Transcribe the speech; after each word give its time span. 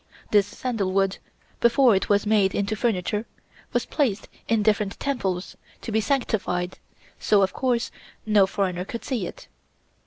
This 0.31 0.47
sandalwood, 0.47 1.19
before 1.59 1.95
it 1.95 2.09
was 2.09 2.25
made 2.25 2.55
into 2.55 2.75
furniture, 2.75 3.27
was 3.71 3.85
placed 3.85 4.27
in 4.47 4.63
different 4.63 4.99
temples, 4.99 5.55
to 5.81 5.91
be 5.91 6.01
sanctified, 6.01 6.79
so 7.19 7.43
of 7.43 7.53
course 7.53 7.91
no 8.25 8.47
foreigner 8.47 8.83
could 8.83 9.05
see 9.05 9.27
it. 9.27 9.47